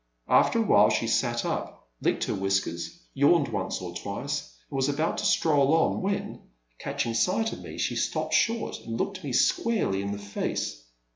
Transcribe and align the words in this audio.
After 0.29 0.57
a 0.57 0.63
while 0.63 0.89
she 0.89 1.05
sat 1.05 1.45
up, 1.45 1.87
licked 2.01 2.23
her 2.23 2.33
whiskers, 2.33 2.97
yawned 3.13 3.49
once 3.49 3.79
or 3.79 3.93
twice, 3.93 4.55
and 4.71 4.75
was 4.75 4.89
about 4.89 5.19
to 5.19 5.25
stroll 5.25 5.75
on, 5.75 6.01
when, 6.01 6.41
catching 6.79 7.13
sight 7.13 7.53
of 7.53 7.61
me, 7.61 7.77
she 7.77 7.95
stopped 7.95 8.33
short 8.33 8.79
and 8.79 8.97
looked 8.99 9.23
me 9.23 9.31
squarely 9.31 10.01
in 10.01 10.11
the 10.11 10.17
face. 10.17 10.85